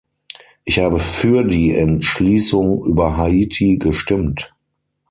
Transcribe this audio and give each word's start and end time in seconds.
Ich 0.65 0.79
habe 0.79 0.97
für 0.97 1.43
die 1.43 1.75
Entschließung 1.75 2.83
über 2.85 3.17
Haiti 3.17 3.77
gestimmt. 3.77 4.51